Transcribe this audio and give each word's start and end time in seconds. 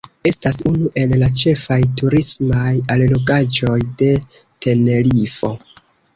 Estas 0.27 0.55
unu 0.69 0.87
el 1.01 1.11
la 1.23 1.27
ĉefaj 1.41 1.77
turismaj 1.99 2.73
allogaĵoj 2.95 3.77
de 4.03 4.11
Tenerifo. 4.67 5.55